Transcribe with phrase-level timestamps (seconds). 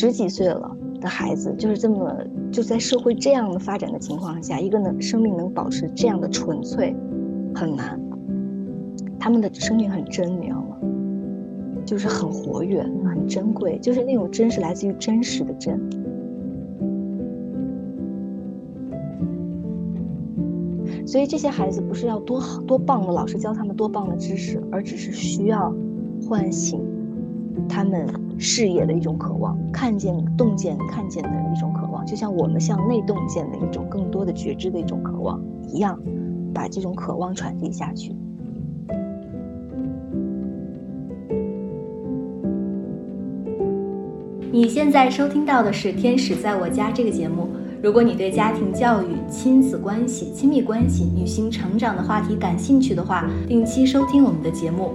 [0.00, 2.16] 十几岁了的孩子，就是这么
[2.52, 6.94] 就在社会这样的发展的情况下，一个能生命能保持这样的纯粹，
[7.52, 8.00] 很难。
[9.18, 10.76] 他们的生命很真，你知道吗？
[11.84, 15.76] 就是很活跃，很珍贵，就是那种真是来自于真实的真。
[21.04, 25.74] 所以这些孩子不是要多好多棒的老师教他们多棒的知识，而只是需要
[26.22, 26.80] 唤醒
[27.78, 28.08] 他们
[28.40, 35.96] 视野的一种渴望，看见洞见看见的一种渴望，就像我们向内洞见的一种更多的觉知的一种渴望一样，
[36.52, 38.12] 把这种渴望传递下去。
[44.50, 47.46] 你现在收听到的是《天使在我家》这个节目。
[47.80, 54.94] 如果你对家庭教育、亲子关系、亲密关系、女性成长的话题感兴趣的话，定期收听我们的节目。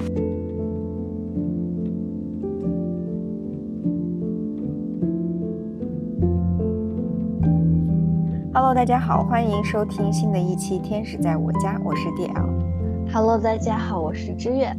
[8.81, 13.13] 大家好，欢迎收听新的一期《天使在我家》，我是 DL。
[13.13, 14.75] Hello，大家好，我是知月。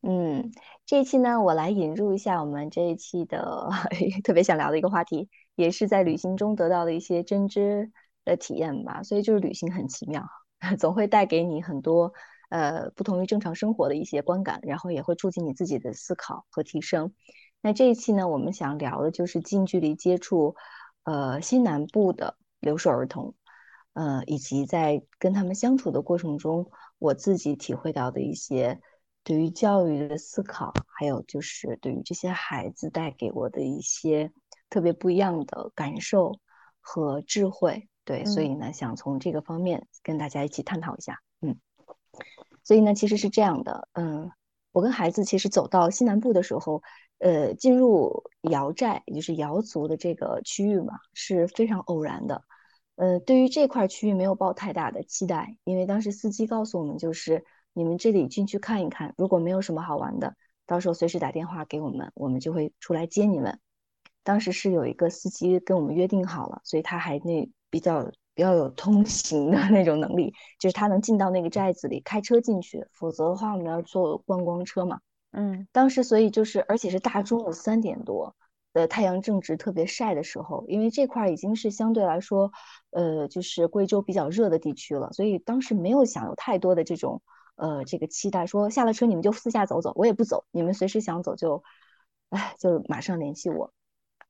[0.00, 0.50] 嗯，
[0.86, 3.68] 这一期呢，我来引入一下我们这一期的
[4.24, 7.92] 特别想聊的一个话题，也是在旅行中得到的一些真知
[8.24, 9.02] 的体验吧。
[9.02, 10.24] 所以就是旅行很奇妙。
[10.78, 12.14] 总会带给你很多
[12.48, 17.12] 呃不同于正常生活的一些观感，然后也会促进你自己的思考和提升。
[17.60, 20.54] 那这一期呢，我们想聊的就是近距离接触
[21.04, 23.34] 呃西南部的留守儿童，
[23.92, 28.80] 呃以及在跟他们相处的过程中，我自己体会到的一些
[29.22, 34.32] 对于教育的思考，还有就是对于这些孩子带给我的一些
[34.70, 36.38] 特别不一样的感受
[36.80, 37.88] 和智慧。
[38.04, 41.60] 对，所以呢，想从这个方面跟大家一起探讨一下，嗯，
[42.64, 44.30] 所以呢，其实是这样的，嗯，
[44.72, 46.82] 我跟孩子其实走到西南部的时候，
[47.18, 52.42] 呃，进入瑶寨，也就是瑶族的这个区域嘛，是非常偶然的，
[52.96, 60.34] 呃，对于这块区域没有抱太大的期待，因为当时司机告诉我们，就是你们这里进去看一看，如果没有什么好玩的，
[60.66, 63.58] 到时候随时打电话给我们，我们就会出来接你们。
[64.22, 67.48] 当时是有一个司机跟我们约定好了，所以他还那。
[67.70, 75.00] 比较比较有通行的那种能力，就是他能进到那个寨子里开车进去，否则的话我们要坐观光车嘛。
[75.30, 78.34] 嗯，当时所以就是，而且是大中午三点多
[78.72, 82.50] 的太阳正值特别晒的时候，因为这块已经是相对来说，
[82.90, 87.22] 呃，就是贵州比较热的地区了，所以当时没有想有太多的这种
[87.56, 91.62] 呃这个期待，说下了车你们就私下走走，我也不走，你们随时想走就，
[92.30, 93.72] 哎，就马上联系我。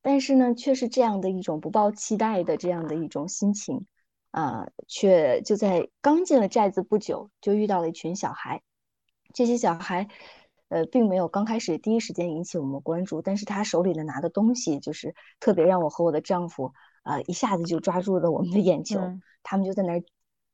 [0.00, 3.86] 但是呢，却是这样的一种不抱期待的这样的一种心情，
[4.30, 8.62] 啊，却就在刚进了寨子不久，就遇到了一群小孩。
[9.34, 10.08] 这些小孩，
[10.68, 16.72] 呃，并没有刚开始第一时间引起我们关注，但是他手里的拿的东西，就是特别让我和我的丈夫，
[17.04, 19.00] 呃，一下子就抓住了我们的眼球。
[19.42, 20.02] 他们就在那儿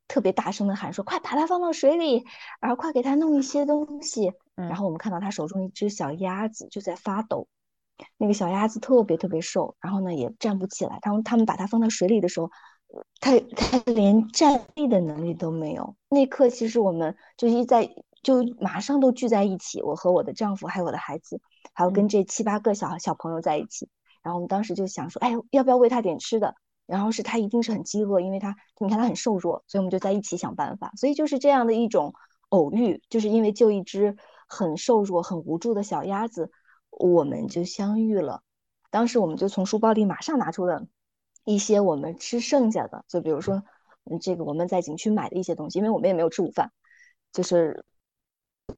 [0.07, 2.25] 特别大声的喊说：“快把它放到水里，
[2.61, 7.49] 然后快给他弄一些东西。”然后我们看到他手中一只小鸭子就在发抖。
[8.17, 10.99] 那个小鸭子特别特别瘦，然后呢也站不起来。
[11.01, 12.51] 他们他们把它放到水里的时候，
[13.21, 15.97] 它它连站立的能力都没有。
[16.09, 17.89] 那一刻，其实我们就一在
[18.25, 21.41] 就马上都聚在一起，我和我的丈夫还有我的孩子，
[21.75, 23.89] 还有跟这七八个小小朋友在一起。
[24.23, 26.57] 然后我们当时就想说，哎，要不要喂他点吃的？
[26.87, 30.91] 然后是他一定是很饥饿，因为他你看他很瘦弱，所以我们就在一起想办法。
[30.97, 32.13] 所以就是这样的一种
[32.49, 34.17] 偶遇，就是因为救一只
[34.49, 36.51] 很瘦弱、很无助的小鸭子。
[36.97, 38.43] 我们就相遇了，
[38.89, 40.87] 当时我们就从书包里马上拿出了
[41.45, 43.65] 一些我们吃剩下的，就比如说，
[44.05, 46.71] 嗯，这个我们在景区买的一些东西，因为我们也没有吃午饭，
[47.33, 47.85] 就是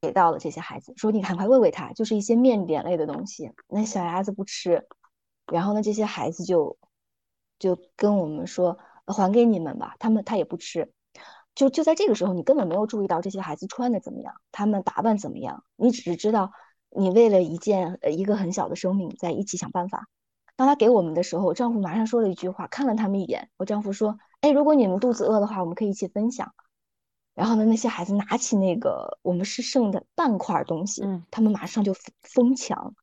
[0.00, 3.52] 给到了这些孩子，说你赶快喂喂他，就是一些面点类的东西。
[3.68, 4.86] 那小鸭子不吃，
[5.52, 6.76] 然后呢，这些孩子就
[7.58, 10.92] 就跟我们说还给你们吧，他们他也不吃，
[11.54, 16.52] 就就在这个时候，你根本没有注意到这些孩子穿的怎么样，他们打扮怎么样，你只是知道。
[16.88, 20.08] 你为了一件呃一个很小的生命在一起想办法。
[20.54, 23.50] 当他给我们的时候，我丈夫马上说了一句话，看了他们一眼。
[23.58, 26.54] 我丈夫说：“哎，如果你们肚子饿的话，我们可以一起分享。”
[27.36, 32.94] 然后呢，那些孩子拿起那个我们是剩的半块东西，嗯，他们马上就疯抢，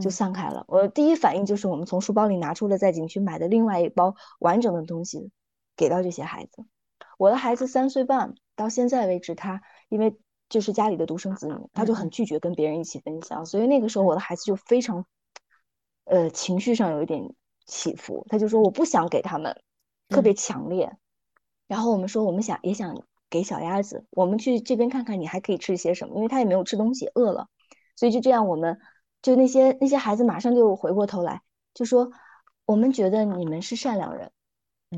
[0.00, 0.64] 就散开了。
[0.68, 5.32] 我第一反应就是我们从书包里拿出了在景区买的另外一包完整的东西，
[5.76, 6.64] 给到这些孩子。
[7.18, 10.16] 我的孩子三岁半到现在为止，他因为
[10.48, 15.04] 就是家里的独生子女，他就很拒绝跟别人一起分享，所以那个时候我的孩子就非常，
[16.04, 17.34] 呃，情绪上有一点
[17.66, 19.60] 起伏，他就说我不想给他们，
[20.08, 20.96] 特别强烈。
[21.66, 22.94] 然后我们说我们想也想
[23.30, 27.46] 给小鸭子，我们去这边看看你还可以吃些什么，因为他也没有吃东西，饿了，
[27.96, 28.78] 所以就这样我们
[29.22, 31.40] 就那些那些孩子马上就回过头来
[31.72, 32.10] 就说。
[32.66, 34.30] 我们觉得你们是善良人，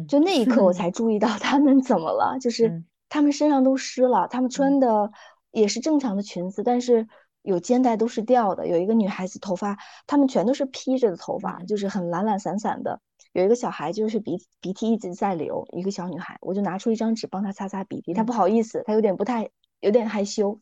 [0.06, 5.10] 就那一刻我才注意到他们怎么了，就是他们身上都湿了，他们穿的
[5.52, 7.08] 也是正常的裙子，但是
[7.40, 8.66] 有肩带都是掉的。
[8.66, 13.00] 有一个女孩子头发，他们全都是披着的头发，就是很懒懒散散的。
[13.32, 19.50] 有一个小孩就是鼻鼻涕一直在流，一个小女孩，我就拿出一张纸帮她擦擦鼻涕，她不好意思，她有点不太
[19.80, 20.60] 有点害羞。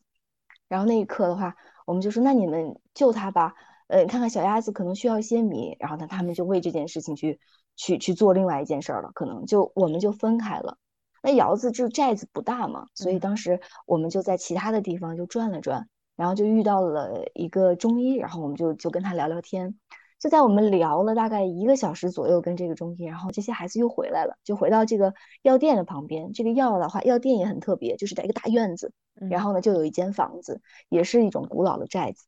[0.67, 3.53] 然后那一刻的话，我们就说那你们救她吧。
[3.87, 7.41] 呃，看看小鸭子可能需要一些米，然后呢，他们就为这件事情去
[7.75, 10.77] 去去做另外一件事儿了，可能就我们就分开了。
[11.21, 19.77] 那窑子就寨子不大嘛，所以当时我们就在其他的地方就转了转，然后就遇到了一个中医，然后我们就就跟他聊聊天。
[20.21, 26.31] 就在我们聊了大概一个小时左右跟这个中医，然后这些孩子又回来了，就回到这个药店的旁边。
[26.31, 28.93] 这个药的话，药店也很特别，就是在一个大院子，
[29.31, 32.25] 然后呢就有一间房子，也是一种古老的寨子。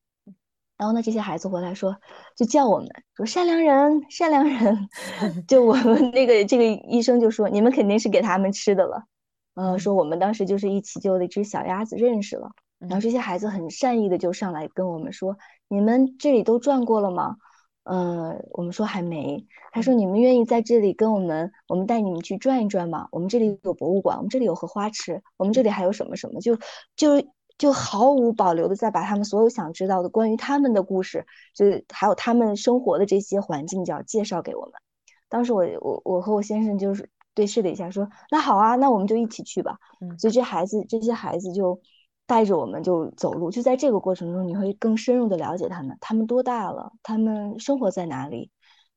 [0.76, 1.96] 然后呢，这些孩子回来说，
[2.36, 4.90] 就叫我们说善良人，善良人。
[5.48, 9.04] 就我们那个这个医生就说，你们肯定是给他们吃的了。
[9.54, 12.50] 嗯，说我们当时就是一起救了一只小鸭子，认识了。
[12.80, 15.38] 然后这些孩子很善意的就上来跟我们说，
[15.68, 17.38] 你们这里都转过了吗？
[17.84, 19.46] 嗯，我们说还没。
[19.72, 23.08] 他说你们愿意在这里跟我们，我们带你们去转一转吗？
[23.12, 26.40] 我们这里有博物馆，我们这里有荷花池，我们这里还有什么什么？
[26.40, 26.58] 就
[26.96, 27.28] 就。
[27.56, 34.72] 就毫无保留的在把他们所有想知道的关于他们的故事，就是还有他们生活的这些环境，就要介绍给我们。
[35.30, 39.78] 当时我我我和我先生就是对视了一下，说那好啊，那我们就一起去吧。
[40.02, 41.80] 嗯，所以这孩子这些孩子就
[42.26, 48.52] 带着我们就走路，就在这个过程中，你会更深入的了解他们，他们多大了，他们生活在哪里。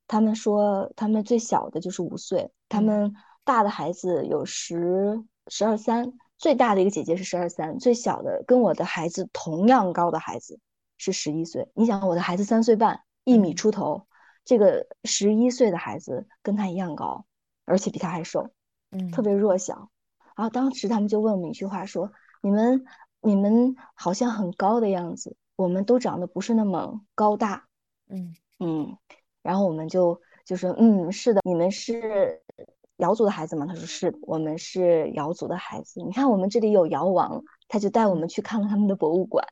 [0.09, 3.13] 他们说他们最小的就是五岁，他们
[3.45, 6.13] 大的孩子有十十二三。
[6.39, 10.61] 最大的一个姐姐是十二三，最小的跟我的孩子同样高的孩子
[10.99, 11.67] 是十一岁。
[11.75, 14.07] 你想，我的孩子三岁半，一米出头，
[14.45, 17.25] 这个十一岁的孩子跟他一样高，
[17.65, 18.51] 而且比他还瘦，
[18.91, 19.91] 嗯，特别弱小。
[20.37, 22.13] 然后当时他们就问我们一句话，说
[22.43, 22.85] ：“你们
[23.27, 27.67] 你们好像很高的样子，我们都长得不是那么高大。”
[28.09, 28.97] 嗯嗯，
[29.43, 32.41] 然后我们就就说：“嗯，是的，你们是。”
[32.99, 33.67] 瑶族的孩子吗？
[33.67, 36.01] 他说是，我们是瑶族的孩子。
[36.01, 39.47] 你看，我们这里有瑶王，他就带我们去看了他们的博物馆，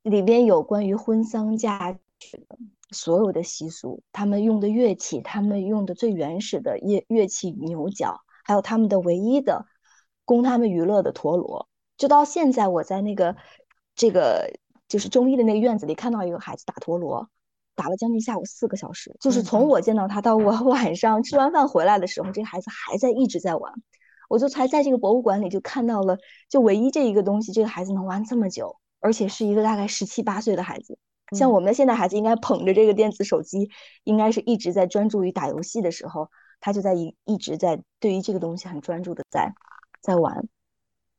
[0.00, 2.56] 里边有关于婚丧嫁娶的
[2.90, 9.66] 所有的习俗，他们用的乐器，他们用的最原始的乐乐器牛角，还有他们的唯一的
[10.24, 11.67] 供他们娱乐的陀螺。
[11.98, 13.36] 就到现在，我在那个
[13.94, 14.50] 这个
[14.88, 17.28] 就是中医的那个院子里看到一个孩子打陀螺。
[17.74, 23.72] 打了将近下午四个小时，就是从我见到他到我 晚上吃完饭回来的时候，这个孩子还在一直在玩。
[24.28, 26.18] 我就才在这个博物馆里就看到了，
[26.48, 30.98] 就唯一这一个东西，这个孩子能玩这么久，而且是一个大概十七八岁的孩子。
[31.36, 33.70] 像我们现在孩子应该捧着这个电子手机，
[34.02, 39.54] 应该是一直在专注于打游戏的时候，他就在一一直在对于这个东西很专注的在
[40.00, 40.48] 在玩。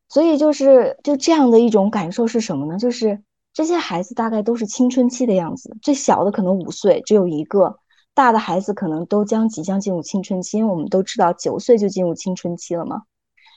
[0.10, 2.78] 所以就是就这样的一种感受是什么呢？
[2.78, 3.24] 就是。
[3.52, 7.78] 这些孩子大概都是青春期的样子，最小的可能五岁，只有一个；
[8.14, 13.02] 大的孩子可能都将即将进入青春期，因为我们都知道九岁就进入青春期了嘛。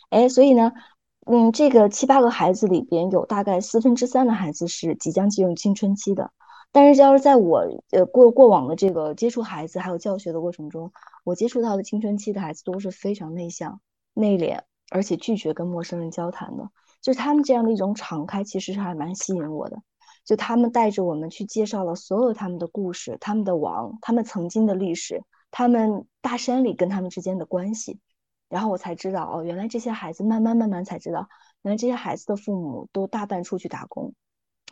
[0.09, 0.73] 哎，所以呢，
[1.27, 6.33] 嗯，这个七八个孩子里边有大概四分之三的孩子是即将进入青春期的。
[6.73, 10.91] 但是，要是在我呃过过往的这个接触孩子还有教学的过程中，
[11.23, 13.81] 我接触到的青春期的孩子都是非常内向、
[14.15, 14.61] 内敛，
[14.93, 16.71] 而且拒绝跟陌生人交谈的。
[17.01, 19.83] 就是他们这样的一种敞开，其实是还蛮吸引我的。
[20.25, 25.21] 就他们带着我们去介绍了所有他们的故事、他们的王、他们曾经的历史、
[25.51, 27.99] 他们大山里跟他们之间的关系，
[28.49, 31.29] 然后我才知道哦，原来这些孩子慢慢慢慢才知道，
[31.63, 34.15] 原来这些孩子的父母都大半出去打工，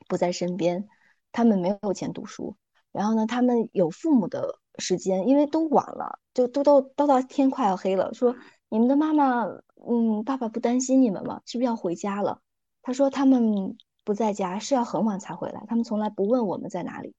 [0.06, 0.86] 不在身边，
[1.32, 2.54] 他们没有钱读书，
[2.92, 8.36] 然后呢，他们有父母的时间，因为都晚了，就都都都到天快要黑了，说
[8.68, 9.48] 你们的妈妈。
[9.86, 11.42] 嗯，爸爸不担心你们吗？
[11.46, 12.40] 是不是要回家了？
[12.82, 15.64] 他说他们不在家，是要很晚才回来。
[15.68, 17.14] 他们从来不问我们在哪里。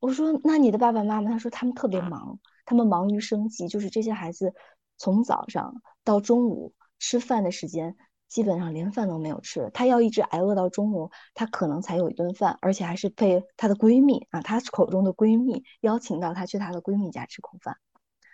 [0.00, 1.30] 我说那你的爸爸妈妈？
[1.30, 4.54] 他说他们特别忙，他们忙于生计，就是这些孩子
[4.96, 7.96] 从早上到中午吃饭的时间，
[8.28, 9.70] 基本上连饭都没有吃。
[9.72, 17.76] 他要一直挨饿到中午，他可能才有一顿饭，而且还是被她的闺蜜啊，她口中的闺蜜邀请到她去她的闺蜜家吃口饭。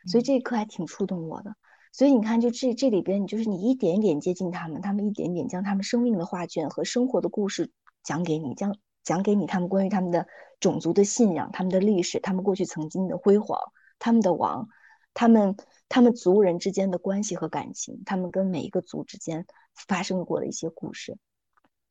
[0.07, 1.55] 所以这一刻还挺触动我的。
[1.93, 10.27] 所以你看，就这这里边，你就是你一点一点接近他们，他们一点点将他们生命的画卷和生活的故事讲给你，讲讲给你他们关于他们的
[10.61, 13.59] 种族的信仰、他们的历史、他们过去曾经的辉煌、
[13.99, 14.69] 他们的王、
[15.15, 15.57] 他们
[15.89, 21.17] 他们族人之间的关系和感情，他们跟每一个族之间发生过的一些故事。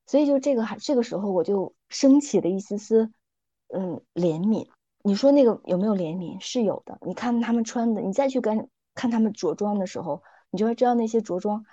[0.06, 3.12] 所以就这个还这个时候，我就升起了一丝丝
[3.74, 4.68] 嗯怜悯。
[5.02, 6.40] 你说那个有没有怜悯？
[6.40, 7.00] 是有的。
[7.06, 8.70] 你看他们穿的，你再去跟。
[8.98, 11.64] 看他们着装的时候，你就会知道那些着装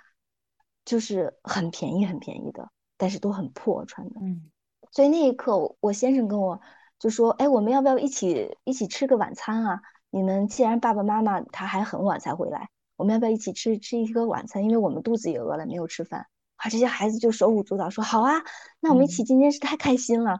[0.85, 4.19] 就是很便宜、很便宜的，但是都很破穿的。
[4.21, 4.51] 嗯，
[4.91, 6.61] 所以那一刻，我先生跟我
[6.99, 9.81] 就说：“哎，我们要不要一起一起吃个晚餐啊？
[10.11, 14.63] 你们既然爸爸妈妈他还很晚才回来，我们要不要一起吃吃一个晚餐？
[14.63, 16.27] 因为我们肚子也饿了，没有吃饭。”
[16.57, 18.33] 啊，这些孩子就手舞足蹈说：“好啊，
[18.79, 20.39] 那我们一起，今天是太开心了。”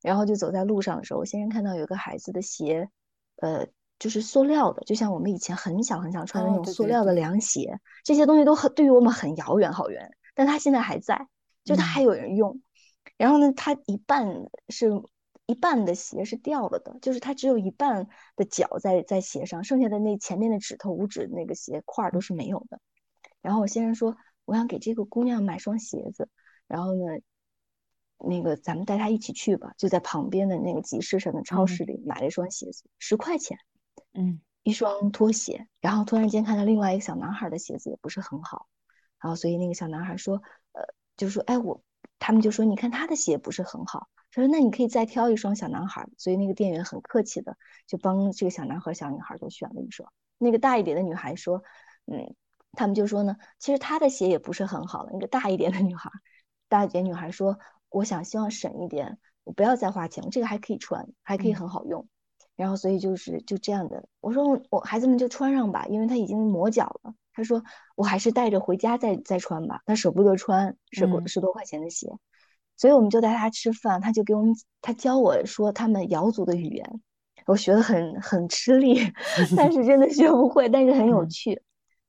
[0.00, 2.88] 然后就走在路上的时候，我先生看到有个孩子的鞋，
[3.36, 3.66] 呃。
[4.02, 11.28] 就是塑料的，就像我们以前很小很小穿的那种塑料的凉鞋，这些东西都很对于我们很遥远好远，但它现在还在，
[11.62, 12.60] 就它还有人用。
[13.16, 14.26] 然后呢，它一半
[14.70, 14.90] 是
[15.46, 22.80] 一半的鞋是掉了的，就是它只有一半的脚在在鞋上，剩下的那前面的指头五指那个鞋块都是没有的。
[23.40, 26.28] 然后我先生说，我想给这个姑娘买双鞋子，
[26.66, 27.20] 然后呢，
[28.18, 33.56] 那个咱们带她一起去吧，就在旁边的那个集市上的超市里买了一双鞋子，十块钱。
[34.14, 38.68] 嗯，一双拖鞋，然后突然间看到另外一个小男孩的鞋子也不是很好，
[39.20, 40.82] 然后所以那个小男孩说，呃，
[41.16, 41.82] 就说，哎，我，
[42.18, 47.56] 他们就说，你看他的鞋不是很好，他说那你可以再挑一双小男孩，所以那个店员很客气的
[47.86, 50.10] 就帮这个小男孩、小女孩都选了一双。
[50.38, 51.62] 那个大一点的女孩说，
[52.06, 52.34] 嗯，
[52.72, 55.10] 他们就说呢，其实他的鞋也不是很好了。
[55.12, 56.10] 那个大一点的女孩，
[56.68, 57.58] 大一点女孩说，
[57.88, 62.08] 我想希望省一点，我不要再花钱，这个还可以穿，还可以很好用。
[62.56, 64.06] 然后，所以就是就这样的。
[64.20, 67.14] 我说我孩子们就穿上吧，因为他已经磨脚了。
[67.34, 67.62] 他说
[67.96, 72.12] 我还是带着回家再再穿吧，他舍不得穿十十多块钱的鞋。
[72.76, 77.00] 所以我们就带他吃饭，他就给我们他教我说他们瑶族的语言，
[77.46, 78.98] 我学的很很吃力，
[79.56, 81.62] 但是真的学不会，但是很有趣。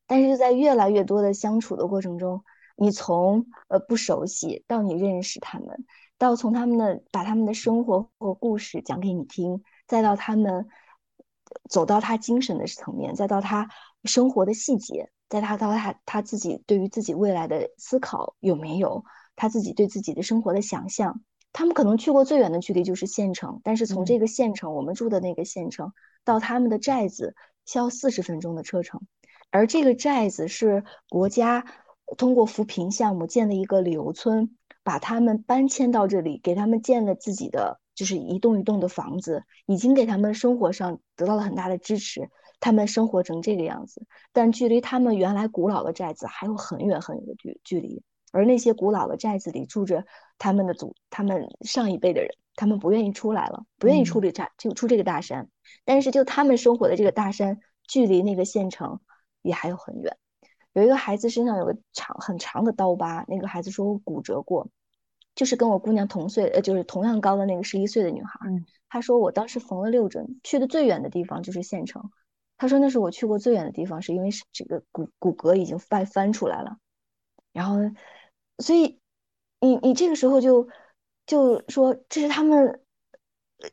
[0.07, 2.43] 但是在越来越多的相处的过程中，
[2.75, 5.85] 你从呃不熟悉到你认识他们，
[6.17, 9.63] 到从他们的把他们的生活或故事讲给你听。
[9.87, 10.67] 再到他们
[11.69, 13.69] 走到他精神的层面，再到他
[14.05, 19.03] 生活的细节，再他到他他自己对于自己未来的思考有没有
[19.35, 21.21] 他自己对自己的生活的想象？
[21.51, 27.35] 他们可能去过最远的距离就是县城，但是从这个县城，我们住的那个县城到他们的寨子
[27.65, 29.01] 需要四十分钟的车程，
[29.51, 31.63] 而这个寨子是国家
[32.17, 37.79] 通过扶贫项目建的一个旅游村，把他们搬迁到这里，给他们建了自己的。
[37.95, 44.05] 就是一栋一栋的房子，已经给他们生活上得到了很大的支持，他们生活成这个样子。
[44.31, 50.05] 但距离他们原来古老的寨子还有很远很远的距距离，而那些古老的寨子里住着
[50.37, 55.49] 他们的祖，他们上一辈的人，他们不愿意出来了，不愿意出这寨就出这个大山。
[55.85, 58.99] 但是就他们生活的这个大山，距离那个县城
[59.41, 60.17] 也还有很远。
[60.73, 64.67] 有一个孩子身上有个长很长的刀疤，那个孩子说我骨折过。
[65.35, 68.39] 就是跟我姑娘同岁，呃，就是同样高的那个十一岁的女孩，
[68.89, 72.11] 她说我当时缝了六针，去的最远的地方就是县城。
[72.57, 76.77] 她说那是我去过最远的地方，是因为是这个骨骨骼已经翻翻出来了。
[77.51, 77.77] 然后，
[78.59, 78.99] 所以
[79.59, 80.67] 你你这个时候就
[81.25, 82.81] 就说这是他们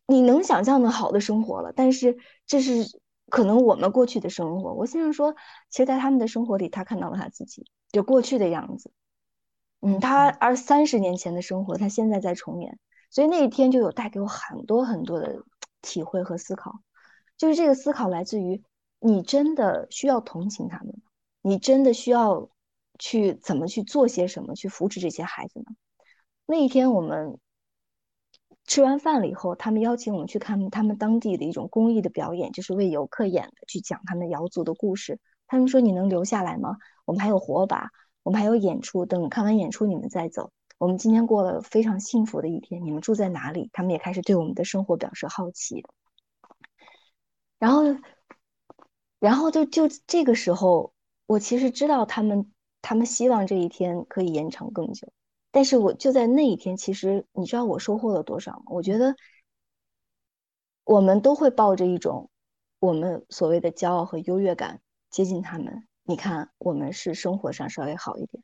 [0.06, 2.98] 你能想象的好的生活了，但是这是
[3.28, 4.72] 可能我们过去的生活。
[4.72, 5.34] 我先生说，
[5.68, 8.90] 其实，在他们的生活里，他看到了他自己就过去的样子。
[9.80, 12.78] 嗯，他而三十年前的生活，他现在在重演，
[13.10, 15.42] 所以那一天就有带给我很多很多的
[15.80, 16.80] 体会和思考。
[17.38, 18.62] 就是这个思考来自于
[18.98, 21.00] 你真的需要同情他们，
[21.40, 22.50] 你真的需要
[22.98, 25.66] 去怎么去做些什么去扶持这些孩子呢？
[26.44, 27.38] 那一天我们
[28.66, 35.18] 吃完饭了以后，他们邀请我们去看他们当地的一种公益的表演，就是为游客演的，去讲他们瑶族的故事。
[35.46, 36.76] 他们说：“你能留下来吗？
[37.06, 37.88] 我们还有火把。”
[38.22, 40.52] 我们还有演出，等看完演出你们再走。
[40.78, 42.84] 我们今天过了非常幸福的一天。
[42.84, 43.68] 你们住在哪里？
[43.72, 45.84] 他们也开始对我们的生活表示好奇。
[47.58, 47.82] 然后，
[49.18, 50.94] 然后就就这个时候，
[51.26, 52.50] 我其实知道他们
[52.80, 55.12] 他们希望这一天可以延长更久。
[55.50, 58.62] 但是我就在那一天，其实你知道我收获了多少吗？
[58.66, 59.16] 我觉得
[60.84, 62.30] 我们都会抱着一种
[62.78, 65.86] 我们所谓的骄傲和优越感接近他们。
[66.10, 68.42] 你看，我们是生活上稍微好一点，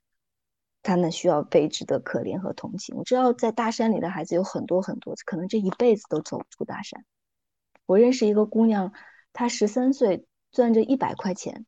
[0.85, 2.95] 他们需要被值得可怜和同情。
[2.97, 7.05] 我知道，在大山里的孩子有很多很多，可能这一辈子都走不出大山。
[7.85, 8.93] 我认识一个姑娘，
[9.33, 11.67] 她十三岁赚着一百块钱，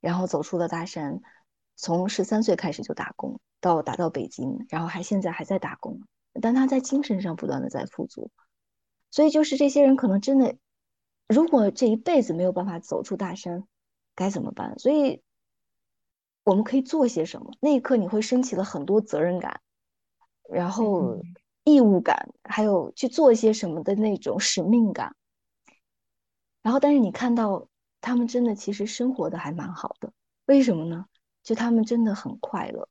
[0.00, 1.20] 然后走出了大山，
[1.74, 6.00] 从十三岁开始就打工，到打到北京，然后还现在还在打工，
[6.40, 8.30] 但她在精神上不断的在富足，
[9.10, 10.54] 所以就是这些人可能真的，
[11.26, 13.64] 如果这一辈子没有办法走出大山，
[14.14, 14.78] 该怎么办？
[14.78, 15.24] 所以
[16.50, 17.52] 我们可以做些什么？
[17.60, 19.60] 那一刻你会升起了很多责任感，
[20.48, 21.22] 然后
[21.62, 25.14] 义务感，还有去做一些什么的那种使命感。
[26.60, 27.68] 然后，但是你看到
[28.00, 30.12] 他们真的其实生活的还蛮好的，
[30.46, 31.04] 为什么呢？
[31.44, 32.88] 就他们真的很快乐。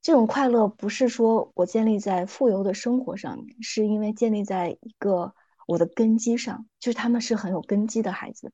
[0.00, 5.34] 这种快乐不是说我建立在富有的生活上面，是因为建立在一个
[5.66, 8.52] 我的根基上，就是他们是很有根基的孩子，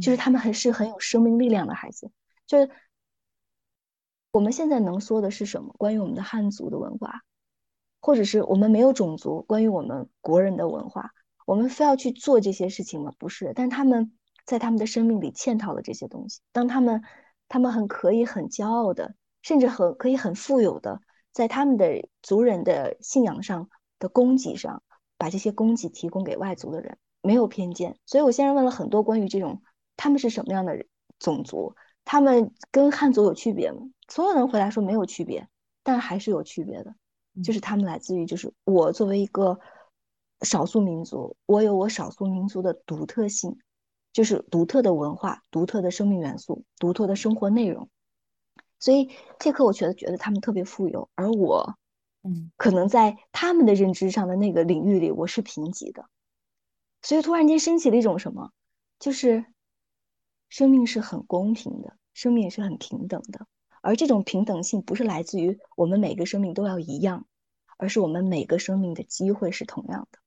[0.00, 2.10] 就是他们还是很有生命力量的孩子。
[2.46, 2.70] 就是
[4.36, 5.74] 我们现在能说的是什么？
[5.78, 7.22] 关于我们的汉族的文化，
[8.02, 11.12] 或者是我们没有种族，关于我们国人的文化。
[11.46, 13.12] 我们非要去做这些事情吗？
[13.18, 14.12] 不是，但他们
[14.44, 16.40] 在他们的生命里嵌套了这些东西。
[16.52, 17.02] 当他们，
[17.48, 21.00] 他们很可以很骄傲的，甚至很可以很富有的，
[21.32, 24.82] 在他们的族人的信仰上的供给上，
[25.16, 27.96] 把这些供给提供给外族的人，没有偏见。
[28.04, 29.62] 所以我先是问了很多关于这种
[29.96, 30.84] 他们是什么样的
[31.18, 31.74] 种族，
[32.06, 33.82] 他们跟汉族有区别吗？
[34.08, 35.46] 所有人回答说没有区别，
[35.82, 36.94] 但还是有区别的，
[37.44, 39.60] 就是他们来自于，就是我作为一个。
[40.42, 43.56] 少数民族，我有我少数民族的独特性，
[44.12, 47.88] 就是独特的文化、独特的生命元素、独特的生活内容。
[48.78, 49.08] 所以
[49.38, 51.78] 这刻我觉得觉得他们特别富有，而我，
[52.22, 56.04] 嗯，可能在他们的认知上的那个领域里，我是贫瘠的。
[57.00, 58.50] 所以突然间升起了一种什么，
[58.98, 59.46] 就是
[60.48, 63.46] 生命是很公平的，生命也是很平等的。
[63.82, 67.26] 而这种平等性不是来自于我们每个生命都要一样，
[67.76, 70.18] 而是我们每个生命的机会是同样的。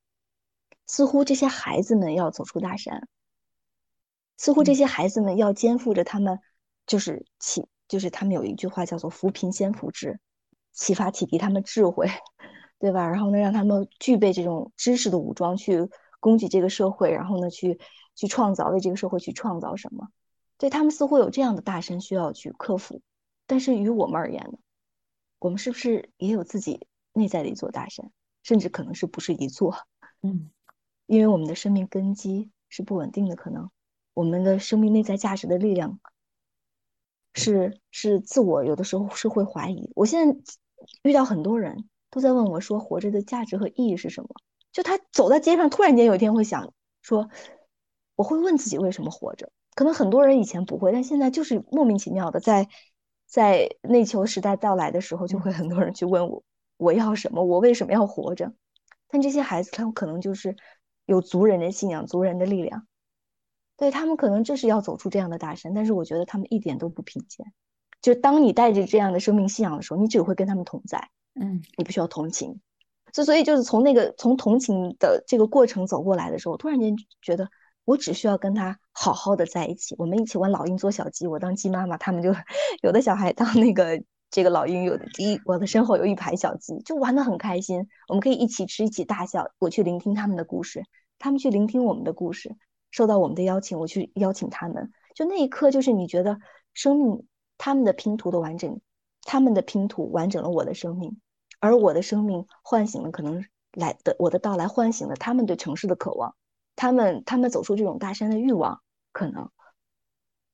[0.85, 3.07] 似乎这些孩子们要走出大山，
[4.37, 6.39] 似乎这些孩子们要肩负着他们，
[6.87, 10.19] 就是启，就是他们有一句话叫做“扶贫先扶志”，
[10.73, 12.07] 启发启迪他们智慧，
[12.79, 13.07] 对吧？
[13.09, 15.89] 然后呢，让他们具备这种知识的武装，去
[16.19, 17.79] 攻击这个社会，然后呢，去
[18.15, 20.07] 去创造，为这个社会去创造什么？
[20.59, 23.01] 对他们似乎有这样的大山需要去克服，
[23.47, 24.59] 但是于我们而言呢，
[25.39, 28.11] 我们是不是也有自己内在的一座大山，
[28.43, 29.75] 甚至可能是不是一座？
[30.21, 30.51] 嗯。
[31.07, 33.71] 因为我们的生命根基是不稳定的，可能
[34.13, 35.99] 我们的生命内在价值的力量
[37.33, 39.91] 是是自我，有的时候是会怀疑。
[39.95, 40.39] 我现在
[41.01, 44.29] 遇到很多人都在问我说，活着的价值和意义是什么？
[44.71, 47.27] 就他走在街上，突然间有一天会想说，
[48.15, 49.51] 我会问自己为什么活着？
[49.79, 52.67] 可能很多人以前不会，但现在就是莫名其妙的，在
[53.25, 56.43] 在内求时代到来的时候，就会很多人去问我，
[56.75, 57.45] 我要什么？
[57.45, 58.51] 我为什么要活着？
[59.07, 60.57] 但这些孩子，他们可能就是。
[61.05, 62.85] 有族人的信仰，族人的力量，
[63.77, 67.51] 对他们可能就是要走出这样的大山，但是我觉得他们一点都不贫贱。
[67.99, 72.61] 就当你带着这样的生命信仰的时候，你只会跟他们同在，嗯，你不需要同情。
[73.11, 77.49] 所所以就是从那个从同情的这个过程走过来的时候，我突然间觉得
[77.89, 82.35] 我只需要跟他好好的在一起，我们一起玩老鹰捉小鸡，我当鸡妈妈，他们就
[82.83, 84.03] 有的小孩当那个。
[84.31, 87.87] 这个老鹰有的鸡，我的身后有一排小鸡，就玩得很开心。
[88.07, 89.49] 我们可以一起吃，一起大笑。
[89.57, 90.83] 我去聆听他们的故事，
[91.17, 92.55] 他们去聆听我们的故事。
[92.91, 94.91] 受到我们的邀请，我去邀请他们。
[95.15, 96.37] 就那一刻，就是你觉得
[96.75, 97.25] 生命
[97.57, 98.79] 他们的拼图的完整，
[99.23, 101.19] 他们的拼图完整了我的生命，
[101.59, 106.35] 而我的生命唤醒了可能来的我的到来，唤醒了他们对城市的渴望，
[106.79, 109.51] 他们他们走出这种大山的欲望，可能。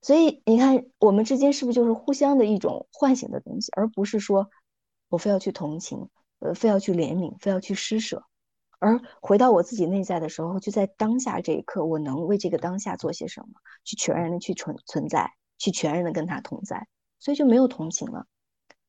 [0.02, 4.50] 所以你看，我们之间是不是就是互相的一种唤醒的东西，而不是说
[5.08, 6.10] 我非要去同情，
[6.40, 8.24] 呃，非要去怜悯，非要去施舍，
[8.80, 16.88] 而回到我自己内在的时候，就在当下这一刻，我能为这个当下做些什么，去全然的去存存在，去全然的跟他同在，
[17.20, 18.26] 所以就没有同情了，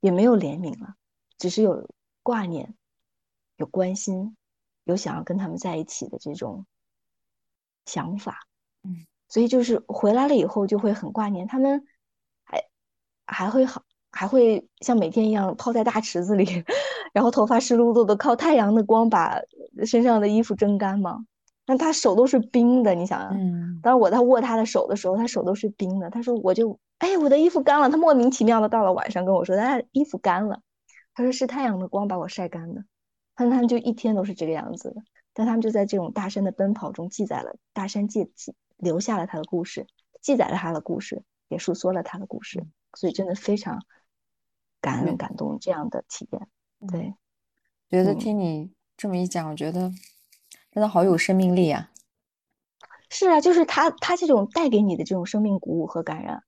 [0.01, 0.94] 也没有怜悯了，
[1.37, 1.87] 只是有
[2.22, 2.75] 挂念，
[3.57, 4.37] 有关心，
[4.85, 6.66] 有想要跟他们在一起的这种
[7.87, 8.46] 想法，
[8.85, 9.07] 嗯。
[9.29, 11.85] 所以就是回来了以后就会很挂念他们，
[12.44, 12.62] 还
[13.27, 16.44] 还会好，还会像每天一样泡在大池子里，
[17.12, 19.40] 然后头发湿漉漉的，靠太阳的光把
[19.85, 21.25] 身上的衣服蒸干吗？
[21.66, 23.37] 那他手都是冰的，你想想。
[23.37, 23.81] 嗯。
[23.83, 26.09] 当时我在握他的手的时候，他手都是冰的。
[26.09, 30.61] 他说：“我就哎，我的衣服干了。”他莫名其妙的到了晚上跟我说：“他衣服干了。”
[31.14, 32.85] 他说：“是太阳的光把我晒干的。”
[33.35, 35.03] 他说他们就一天都是这个样子的，
[35.37, 38.55] 但他们就在这种大山的奔跑中记载了大山记记。
[38.79, 39.87] 留下了他的故事，
[40.20, 43.83] 记载了他的故事，也诉说了他的故事，所以真的非常
[44.83, 46.46] 感恩、感动这样的体验。
[46.87, 47.14] 对，
[47.88, 49.90] 觉得听你这么一讲，我觉得
[50.70, 51.90] 真的好有生命力啊！
[53.09, 56.44] 是啊，就是他，他这种带给你的这种生命鼓舞和感染，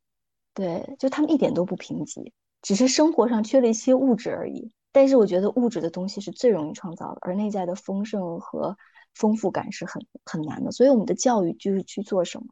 [0.53, 4.71] 对，就他们一点都不贫瘠，只是生活上缺了一些物质而已。
[4.93, 8.77] 但是我觉得物质的东西是最容易创造的，而内在的丰盛和
[9.15, 10.73] 丰富感是很很难的。
[10.73, 12.47] 所以我们的教育就是去做什么？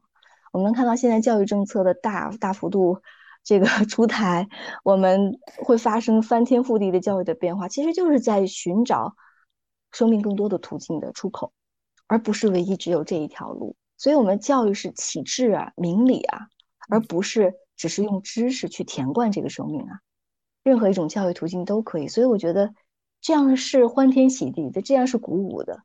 [0.53, 3.01] 我们能看到现在教育政策的大大幅度
[3.43, 4.47] 这个 出台，
[4.83, 9.15] 我们会发生翻天覆地的教育的变化，其实就是在寻找
[9.91, 11.51] 生命更多的途径的出口，
[12.07, 13.75] 而不是唯一只有这一条路。
[13.97, 16.47] 所以，我们教育是启智啊、明理啊，
[16.87, 19.99] 而不是只是用知识去填灌这个生命啊。
[20.67, 22.09] 任何一种教育途径都可以。
[22.09, 22.73] 所以，我觉得
[23.21, 25.81] 这样是欢天喜地的，这样是鼓舞的。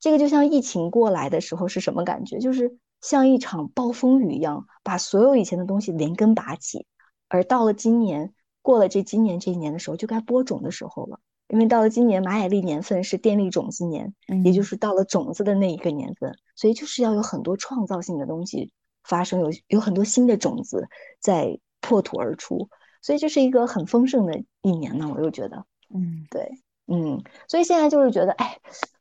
[0.00, 2.40] 这个就像疫情过来的时候是什么感觉？
[2.40, 6.84] 就是像一场暴风雨一样，把所有以前的东西连根拔起。
[7.28, 11.20] 而到了今年，过了这今年这一年的时候，就该播种的时候了。
[11.48, 18.72] 因为到了今年马雅历年份是电力种子年，也就是到了种子的那一个年份，所以就是要有很多创造性的东西
[19.04, 20.88] 发生，有有很多新的种子
[21.20, 22.68] 在破土而出，
[23.04, 25.12] 所以这是一个很丰盛的一年呢。
[25.14, 26.50] 我又觉得，嗯，对，
[26.86, 28.58] 嗯，所以现在就是觉得，哎，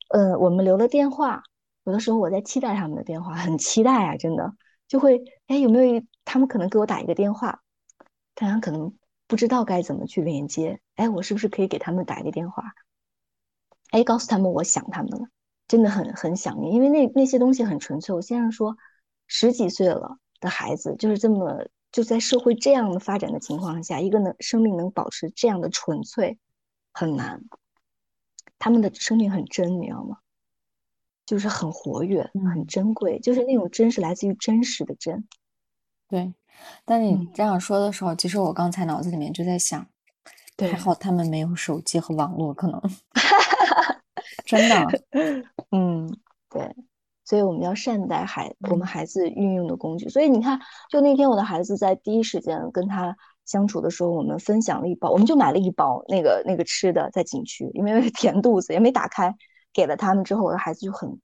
[0.09, 1.43] 呃，我们留了电话，
[1.85, 4.53] 有的时候我在期待他们的电话，很期待啊，真的
[4.89, 7.61] 就会，哎，有没有他们可能给我打一个电话，
[8.35, 8.93] 大家可能。
[9.25, 12.73] 不知道该怎么去连接，哎，我是不是可以给他们打一个电话？
[13.89, 15.27] 哎，告诉他们我想他们了，
[15.67, 18.13] 真的很很想念，因为那那些东西很纯粹。
[18.13, 18.75] 我先生说，
[19.25, 26.37] 十几岁了的孩子就是这么就在社会这样的发展的情况下，一个能生命能保持这样的纯粹
[26.91, 27.41] 很难。
[28.59, 30.17] 他们的生命很真，你知道吗？
[31.25, 35.25] 就是很活跃，很珍贵，就是那种真是来自于真实的真。
[36.09, 36.33] 对。
[36.85, 39.87] 但你这样说的时候，其实我刚才脑子里面就在想，
[40.57, 42.81] 还好他们没有手机和网络，可能
[44.45, 45.01] 真的，
[45.71, 46.07] 嗯，
[46.49, 46.75] 对，
[47.33, 50.07] 所以我们要善待孩我们孩子运用的工具。
[50.07, 50.59] 所以你看，
[50.91, 59.35] 就那天我的孩子在第一时间跟他相处的时候，我们分享了一包，我们就买了一包那个那个吃的，在景区，因为 填肚子也没打开，
[59.73, 61.19] 给了他们之后，我的孩子就很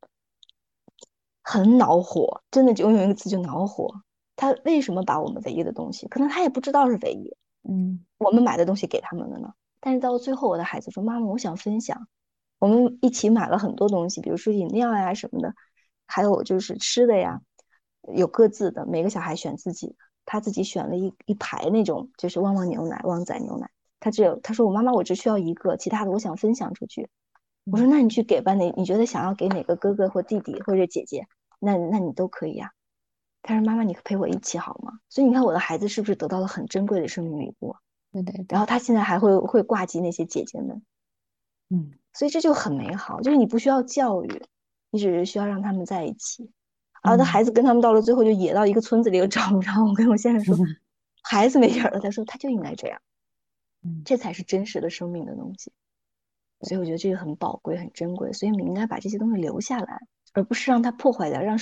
[1.43, 3.93] 很恼火，真的就用一个词就恼火。
[4.35, 7.37] 他为什么把我们唯一的东西，可能他也不知道是唯一，
[7.69, 9.53] 嗯，我们买的东西给他们了呢？
[9.79, 12.07] 但是到最后，我的孩子说：“妈妈，我想分享。”
[12.57, 15.53] 我们一起买了很多东西，比如说饮料呀什么的，
[16.09, 17.39] 还有就是吃的呀，
[18.15, 19.95] 有各自的，每个小孩选自己的。
[20.25, 23.69] 他自己选了一一排那种，就是旺旺牛奶、旺仔牛奶。
[23.99, 27.09] 他只有他说：“我妈妈，我只需要一个，其他的我想分享出去。”
[27.71, 31.27] 我说：“那你去给吧，你你觉得想要给哪个哥哥或弟弟或者姐姐，
[31.59, 32.71] 那那你都可以呀。”
[33.41, 37.75] 他说：“妈妈，你陪我一起好吗？”所以你看，我的孩子是不是得到了很珍贵的生命礼物？
[38.11, 38.45] 对对。
[38.49, 40.81] 然后他现在还会会挂记那些姐姐们，
[41.69, 43.21] 嗯，所以这就很美好。
[43.21, 44.43] 就是你不需要教育，
[44.91, 46.49] 你只是需要让他们在一起。
[47.01, 49.71] 然后他孩子跟他们到了最后就野到一个村子里又找不着。
[49.83, 50.65] 我跟我先生说，
[51.23, 51.99] 孩子没影了。
[51.99, 52.99] 他说他就应该这样，
[53.83, 55.71] 嗯，这才是真实的生命的东西。
[56.61, 58.33] 所以我觉得这个很宝贵、很珍贵。
[58.33, 59.99] 所以我们应该把这些东西留下来，
[60.33, 61.57] 而不是让它破坏掉，让。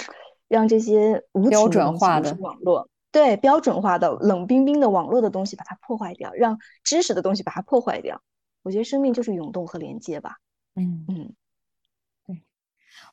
[0.50, 8.22] 让这些无标准化的网络，对标准化的冷冰冰的网络的东西把它破坏掉，让知识的东西把它破坏掉。
[8.64, 10.38] 我觉得生命就是涌动和连接吧。
[10.76, 11.34] 嗯嗯，对，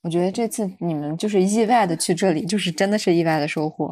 [0.05, 3.91] 我觉得这次你们就是意外的去这里，就是真的是意外的收获。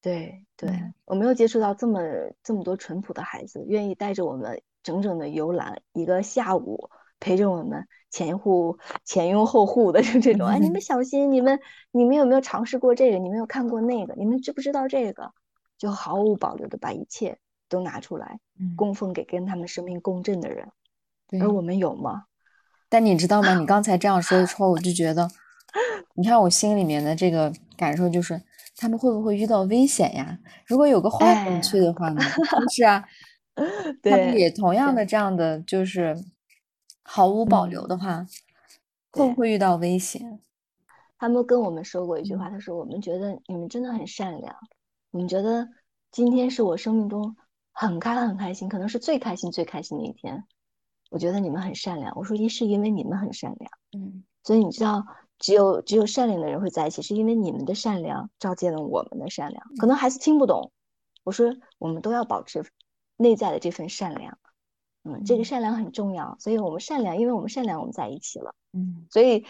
[0.00, 0.70] 对对，
[1.04, 2.00] 我没有接触到这么
[2.42, 6.90] 这么多淳朴的孩子，愿意带着我们整整的游览一个下午。
[7.20, 11.58] 陪着我们前护前拥后护的就 这种，哎，你们 小心，你们
[11.90, 13.18] 你们有没有尝试过这个？
[13.18, 14.14] 你们有看过那个？
[14.16, 15.32] 你们知不知道这个？
[15.78, 18.40] 就毫无保留的把一切都拿出来
[18.76, 20.68] 供奉给跟他们生命共振的人，
[21.40, 22.24] 而我们有吗？
[22.94, 23.54] 但你知道吗？
[23.58, 25.28] 你刚才这样说的时候，我就觉得，
[26.14, 28.40] 你看我心里面的这个感受就是，
[28.76, 30.38] 他们会不会遇到危险呀？
[30.64, 32.22] 如果有个坏人去的话呢？
[32.70, 33.04] 是啊，
[34.00, 36.16] 他们也同样的这样的就是。
[37.06, 38.26] 毫无保留的话，
[39.12, 40.40] 会不会遇到危险？
[41.18, 44.56] 他们跟我们说过一句话，他说：“我们觉得你们真的很善良，
[45.10, 45.68] 我们觉得
[46.10, 47.36] 今天是我生命中
[47.72, 50.44] 很开很开心，可能是最开心最开心的一天。
[51.14, 55.06] 我觉得你们很善良。”我说：“一是因为你们很善良，嗯，所以你知道，
[55.38, 59.64] 只有只有善良的人会在一起，是因为你们的善良照见了我们的善良。
[59.78, 60.72] 可能孩子听不懂，
[61.22, 62.64] 我说我们都要保持
[63.16, 64.36] 内在的这份善良。”
[65.06, 68.54] 嗯，这个善良很重要，所以我们善良，因为我们善良，我们在一起了。
[68.72, 69.44] 嗯，所以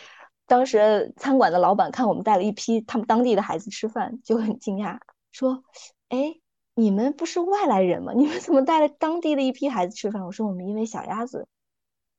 [0.47, 4.99] 当时餐馆的老板看我们带了一批他们当地的孩子吃饭，就很惊讶，
[5.31, 5.63] 说
[6.11, 6.41] ：“哎，
[6.75, 8.13] 你们不是外来人吗？
[8.17, 11.47] 你们怎么带了当地的一批孩子吃饭？”我说：“我们因为小鸭子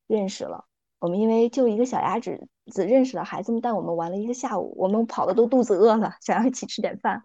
[0.06, 0.64] 认识了，
[0.98, 7.24] 我们因为就一个小鸭子子认识了孩子们，带我们玩了一个下午，我们跑的都肚子饿了，想要一起吃点饭。”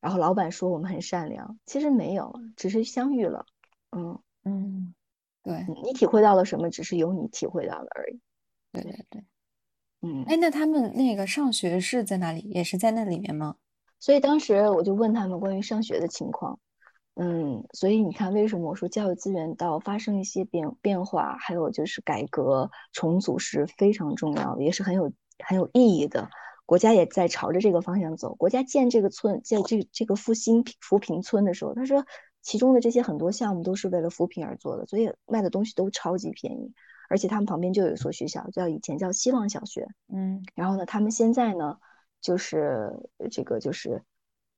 [0.00, 3.44] 然后老板说我们很善良，其实没有，只是相遇了。
[3.90, 4.94] 嗯嗯，
[5.42, 8.20] 对，你体会到了什么，只是有你体会到的而已。
[8.72, 9.24] 对对对，
[10.00, 12.40] 嗯，哎，那他们那个上学是在哪里？
[12.40, 13.56] 也是在那里面吗？
[13.98, 16.58] 所以当时我就问他们关于上学的情况。
[17.22, 25.12] 嗯，所以你看，为什么我说教育资源到发生一些变变化，还有就是改革重组是非常重要的，也是很有
[25.44, 26.30] 很有意义的。
[26.64, 28.34] 国家也在朝着这个方向走。
[28.36, 32.06] 国家建这个村，建这这个复兴扶贫村的时候，他说
[32.40, 36.72] 其中的这些很多项目都是为了扶贫而做的，所以卖的东西都超级便宜。
[37.10, 41.76] 而且他们旁边就有一所学校，叫以前叫希望小学，嗯，然后呢，他们现在呢，
[42.22, 42.94] 就是
[43.30, 44.02] 这个就是。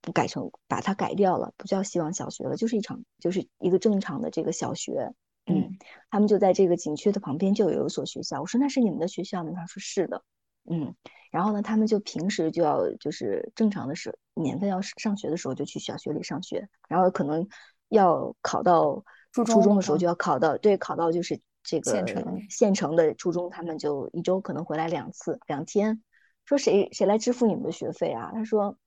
[0.02, 5.14] 不改成把它改掉了，不叫希望小学了，就是一场就是一个正常的这个小学。
[5.46, 5.76] 嗯，
[6.10, 8.40] 他们就在这个景区的旁边就有一所学校。
[8.40, 9.50] 我说那是你们的学校吗？
[9.56, 10.22] 他说是的。
[10.70, 10.94] 嗯，
[11.32, 17.48] 然后呢，他们就平时就要就是正常的是年份要上学的时候就去小学里上学，然后可能
[17.88, 26.04] 要考到初中的时候就要考到对考到就是这个县城县城的初中，他们就一周可能回来两次两天。
[26.44, 28.30] 说谁谁来支付你们的学费啊？
[28.32, 28.78] 他说。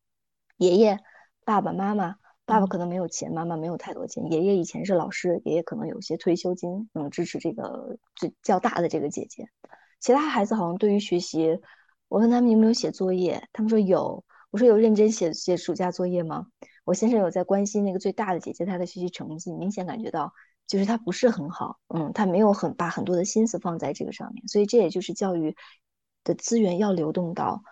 [0.57, 0.99] 爷爷、
[1.43, 2.15] 爸爸妈妈，
[2.45, 4.31] 爸爸可能没有钱，妈妈没有太多钱。
[4.31, 9.49] 爷爷以前是老师，爷爷可能有些退休金，能支持这个最较大的这个姐姐。
[9.99, 11.59] 其他孩子好像对于学习，
[12.07, 14.23] 我问他们有没有写作业，他们说有。
[14.51, 16.47] 我说有认真写写暑假作业吗？
[16.85, 20.31] 我先生有在关心那个最大的姐姐她的学习成绩，明显感觉到
[20.65, 24.47] 就是她不是很好，嗯，她没有很把很多的心思放在这个上面。
[24.47, 25.57] 所以这也就是教育
[26.23, 27.63] 的资源要流动到。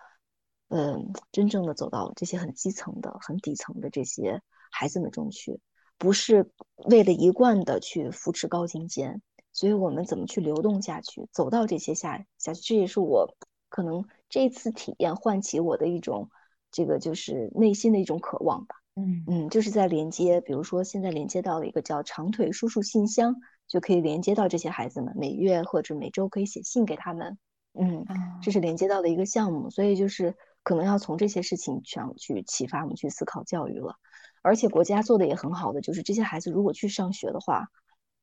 [0.75, 5.59] 嗯，真正的走到这些很基层的、很底层的这些孩子们中去，
[5.99, 6.49] 不是
[6.89, 13.35] 为了一贯的去扶持高精尖，所以我们怎么去流动下去，走到这些下下去，这也是我
[13.69, 16.31] 可能这次体验唤起我的一种
[16.71, 18.73] 这个就是内心的一种渴望吧。
[18.95, 23.35] 嗯嗯，就是在连接，比如说现在连接到了一个叫长腿叔叔信箱，
[23.67, 27.37] 就可以连接到这些孩子们，每月或者每周可以写信给他们。
[27.79, 28.07] 嗯，
[28.41, 30.35] 这是连接到的一个项目，所以就是。
[30.63, 33.95] 可能要从这些事情上去启发我们去思考教育了，
[34.41, 37.67] 而且国家做的也很好的，就是这些孩子如果去上学的话，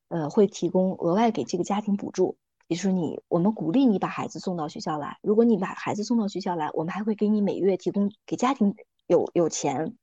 [0.09, 8.75] 呃，会提供额外给这个家庭补助，也就是你我们鼓励你把孩子送到学校来，如果你把孩子送到学校来，我们还会给你每月提供给家庭
[9.07, 9.95] 有有钱，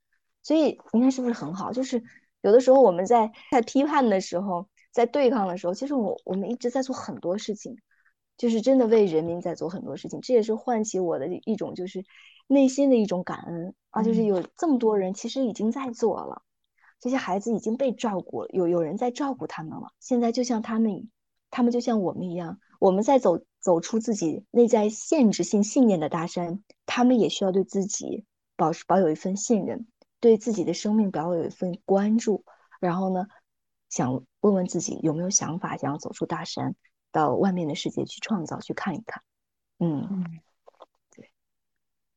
[0.43, 1.71] 所以你看是不是很好？
[1.71, 2.03] 就是
[2.41, 7.77] 有的时候我们在在批判的时候，在对抗的时候，其实我我们一直在做很多事情。
[8.37, 12.05] 就是真的为人民在做很多事情，这也是唤起我的一种就是
[12.47, 14.03] 内心的一种感恩啊！
[14.03, 16.43] 就是有这么多人其实已经在做了，
[16.99, 19.91] 这些孩子已经被照顾了，有有人在照顾他们了。
[19.99, 21.09] 现在就像他们，
[21.49, 28.23] 他们就像我们一样，我们在走走出自己内在限制性信念的大山，他们也需要对自己
[28.55, 29.87] 保持保有一份信任，
[30.19, 32.43] 对自己的生命保有一份关注，
[32.79, 33.25] 然后呢，
[33.89, 36.75] 想问问自己有没有想法，想要走出大山。
[37.17, 39.23] 到外面的世界去创造，去看一看，
[39.79, 40.23] 嗯，
[41.15, 41.31] 对，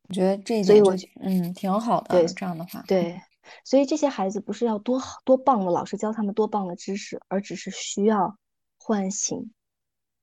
[0.07, 3.19] 我觉得这，所以我嗯挺好的，对这样的话，对，
[3.65, 8.37] 所以这些孩子不是要多好多棒的老师教他们多棒的知识，而只是需要
[8.79, 9.55] 唤醒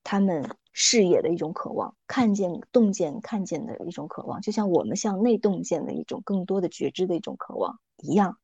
[0.03, 8.37] 他们视野的一种渴望，看见洞见看见的一种渴望，就像我们向内洞见的一种更多的觉知的一种渴望一样，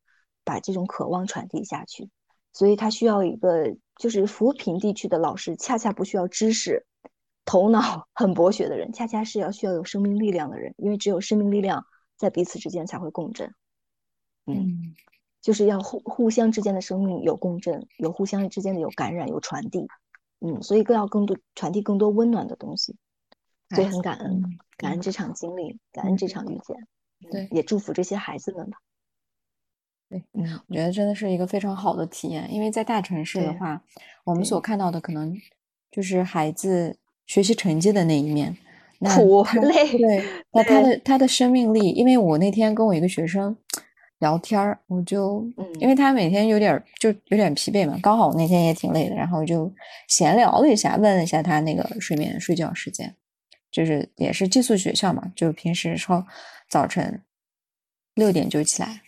[0.43, 2.09] 把这种渴望传递下去。
[2.51, 6.85] 所以他需要一个，就是扶贫地区的老师，恰恰不需要知识、
[7.45, 11.85] 头脑 很博学的人，恰恰是要需要有生命力量的人，因为只有生命力量
[12.17, 13.53] 在彼此之间才会共振。
[14.45, 14.95] 嗯，
[15.41, 19.87] 就是要互互相之间的生命有共振，有互相之间的有感染、有传递。
[20.39, 22.97] 嗯，所以更要更多传递更多温暖的东西。
[23.69, 24.43] 所以很感恩，
[24.77, 26.87] 感恩这场经历，感恩这场遇见。
[27.31, 28.77] 对，也祝福这些孩子们吧。
[30.13, 30.91] 对，嗯，我觉得。
[30.91, 33.81] 真的是一个非常好的体验，因为在大城市的话，
[34.23, 35.35] 我们所看到的可能
[35.91, 36.95] 就是孩子
[37.25, 38.55] 学习成绩的那一面，
[38.99, 39.97] 苦累。
[39.97, 43.57] 对，那他的他的生命力，因为我那天跟我一个学生
[44.19, 45.43] 聊天儿，我就，
[45.79, 49.73] 因为他每天有点就有点疲惫嘛，刚好我那天也挺累的，然后就
[50.07, 53.11] 闲聊了一下，问了一下他那个睡眠睡觉时间，
[53.71, 56.23] 就是也是寄宿学校嘛，就平时说
[56.69, 57.19] 早晨
[58.13, 59.01] 六点就起来。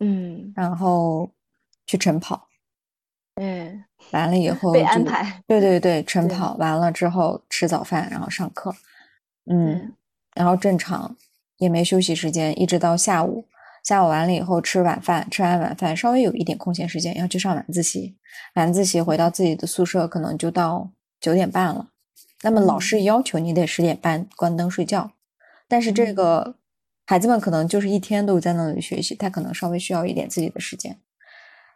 [0.00, 1.30] 嗯，然后
[1.86, 2.48] 去晨跑，
[3.36, 8.74] 嗯，完了以后被安排，对对对， 晨跑完了之后吃早饭，然后上课，
[9.50, 9.92] 嗯，
[10.34, 11.16] 然后正常
[11.58, 13.46] 也没休息时间，一直到下午，
[13.84, 18.16] 下午完了以后吃晚饭，吃完晚饭稍微有一点空闲时间要去上晚自习，
[18.54, 21.88] 晚自习回到自己的宿舍可能就到九点半了，
[22.42, 25.12] 那么老师要求你得十点半关灯睡觉，
[25.68, 26.56] 但是这个
[27.06, 30.98] 孩子们可能就是一天都在那里学习，他可能稍微需要一点自己的时间。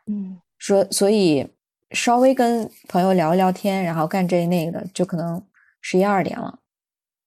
[0.07, 1.47] 嗯，说所以
[1.91, 5.45] 稍微跟朋友聊一聊天，然后干这那个的，就可能
[5.83, 6.61] 十一二点了。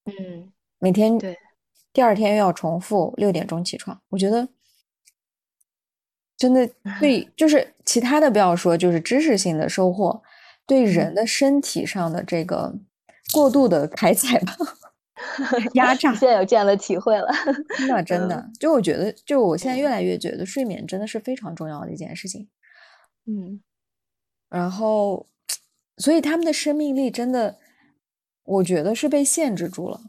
[0.06, 1.38] 嗯，每天对，
[1.94, 4.48] 第二天又要重复六点钟起床，我觉得
[6.36, 6.68] 真的
[7.00, 10.24] 对，就是其他的不要说，就是知识性的收获，
[10.66, 12.74] 对人的身体上的这个
[13.32, 14.58] 过度的开采 吧。
[15.74, 17.28] 压榨，现在有这样的体会了。
[17.78, 22.50] 真的，真的，就我觉得，就我现在越来越觉得，睡眠真的是非常重要的一件事情。
[23.26, 23.62] 嗯，
[24.50, 25.28] 然后，
[25.98, 27.58] 所以他们的生命力真的，
[28.44, 30.02] 我觉得是被限制住了。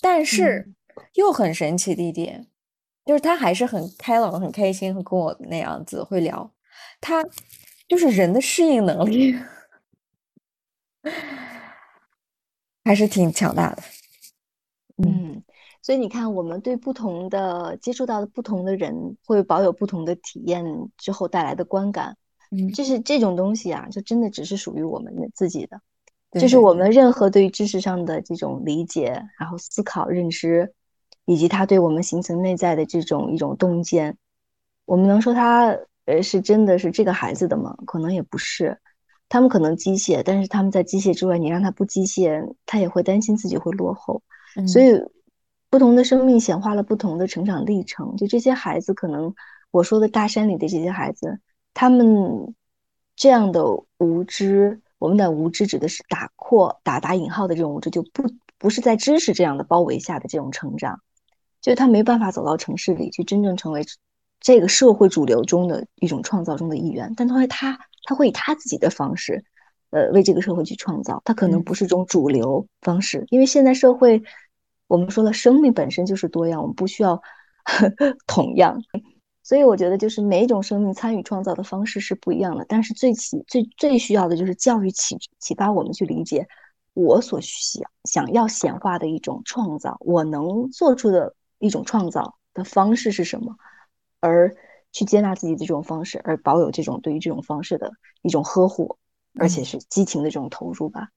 [0.00, 0.72] 但是
[1.14, 2.46] 又很神奇的一点，
[3.04, 6.52] 就是他还是很开朗、很开心，跟我那样子会聊。
[7.00, 7.24] 他
[7.88, 9.34] 就是人的适应能力
[12.84, 13.82] 还是挺强大的。
[15.06, 15.42] 嗯，
[15.82, 20.64] 所以你看，我们对不同的接触到的不同的人，会保有不同的体验
[20.96, 22.16] 之后带来的观感。
[22.50, 25.80] 嗯，就是这种东西啊，就真的只是属于我们的自己的。
[26.32, 30.74] 就是我们任何对于知识上的这种理解，然后思考、认知，
[31.24, 34.16] 以及它对我们形成内在的这种一种洞见，
[34.84, 37.76] 我们能说他呃是真的是这个孩子的吗？
[37.86, 38.78] 可能也不是。
[39.30, 44.22] 他们可能机械，但是他们在机械之外，你让他不机械，他也会担心自己会落后。
[44.66, 45.00] 所以，
[45.70, 48.16] 不同的生命显化了不同的成长历程。
[48.16, 49.34] 就这些孩子，可能
[49.70, 51.38] 我说的大山里的这些孩子，
[51.74, 52.54] 他们
[53.14, 53.64] 这样的
[53.98, 58.24] 无知，我们的无知指的是打括打打引号的这种无知，就不
[58.56, 61.00] 不是在知识这样的包围下的这种成长，
[61.60, 63.84] 就是他没办法走到城市里去，真正成为
[64.40, 67.12] 这个社会主流中的一种创造中的一员。
[67.16, 69.44] 但他会他他会以他自己的方式，
[69.90, 71.20] 呃，为这个社会去创造。
[71.24, 74.22] 他可能不是种主流方式，因为现在社会。
[74.88, 77.22] 我们说了，生命本身就是多样，我们不需要
[78.26, 78.82] 同样，
[79.42, 86.48] 所以我觉得就是每一种生命参与创造的方式是不一样的，但是最起最最需要的就是教育启启发我们去理解
[86.94, 93.56] 我所想想要显化的一种创造，我能做出的一种创造的方式是什么，
[94.20, 94.56] 而
[94.92, 98.96] 去接纳自己的这种方式，而保有这种对于这种方式的一种呵护，
[99.38, 101.10] 而且是激情的这种投入吧。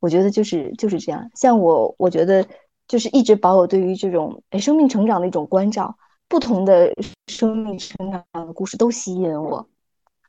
[0.00, 2.44] 我觉得就是就是这样，像我，我觉得。
[2.92, 5.96] 就是一直保有对于这种哎生命成长的一种关照，
[6.28, 6.92] 不同的
[7.26, 9.66] 生命成长的故事都吸引我，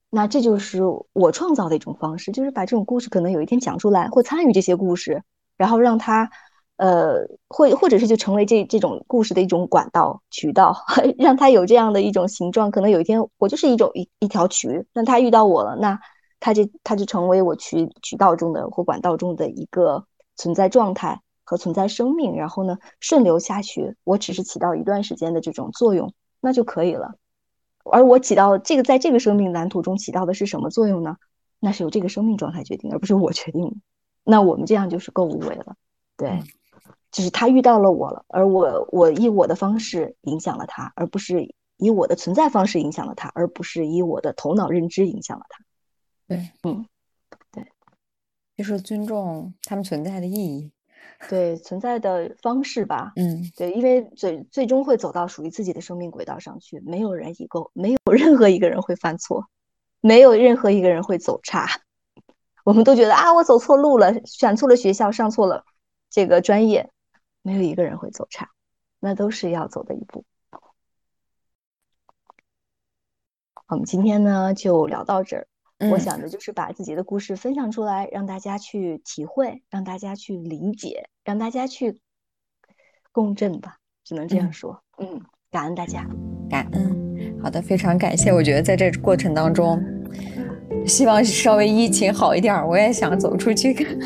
[0.09, 5.21] 那这就是我创造的一种方式，就是把这种故事可能有一天讲出来，或参与这些故事，
[5.57, 6.31] 然后让他，
[6.77, 10.73] 呃，或或者是就成为这这种故事的一种管道渠道，
[11.19, 15.99] 让他有这样的一种形状，可能有一天我就是一种一一条渠，那他遇到我了，那
[16.39, 20.05] 他就他就成为我渠渠道中的或管道中的一个
[20.37, 21.19] 存在状态。
[21.43, 27.15] 和存在生命，然后呢顺流下去，我只是起到一段时间的这种作用，那就可以了。
[27.83, 31.17] 而我起到这个，在这个生命蓝图中起到的是什么作用呢？
[31.59, 33.75] 那是由这个生命状态决定，而不是我决定的。
[34.23, 35.75] 那我们这样就是够无为了，
[36.15, 36.41] 对，
[37.11, 45.65] 就是他遇到了我了，而我我以我的方式影响了他，而不是以我的存在方式影响了他，而不是以我的头脑认知影响了他。
[46.27, 46.85] 对，嗯，
[47.51, 47.65] 对，
[48.55, 50.71] 就是尊重他们存在的意义。
[51.29, 59.47] 对存在的方式吧，嗯，对，因为最最终会走到属于自己的生命轨道上去，没有人一个，没有 任何一个人会犯错，
[60.01, 61.67] 没有任何一个人会走差。
[62.65, 65.65] 我们都觉得啊，我走错路了，选错了学校，上错了
[66.09, 66.89] 这个专业，
[67.41, 68.49] 没有一个人会走差，
[68.99, 70.25] 那都是要走的一步。
[73.67, 75.47] 我们今天呢就聊到这儿。
[75.91, 81.99] 我想的就是把自己的故事分享出来，让大家去体会，让大家去理解，让大家去
[83.11, 84.81] 共振吧，只能这样说。
[84.97, 86.07] 嗯，感恩大家，
[86.49, 87.39] 感恩。
[87.41, 88.31] 好的，非常感谢。
[88.31, 89.81] 我觉得在这过程当中，
[90.85, 93.99] 希望稍微疫情好一点，我也想走出去看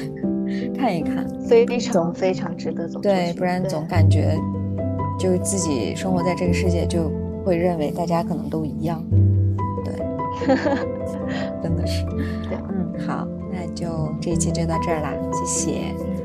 [0.73, 2.99] 看一看，非常非常值得走。
[2.99, 4.35] 对，不然总感觉
[5.19, 7.11] 就自己生活在这个世界，就
[7.45, 9.03] 会认为大家可能都一样。
[10.47, 10.55] 对。
[11.61, 12.05] 真的是，
[12.47, 16.16] 对，嗯，好，那就这一期就到这儿啦，谢谢，嗯。